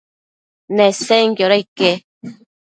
Nesenquioda 0.75 1.55
ique? 1.61 1.91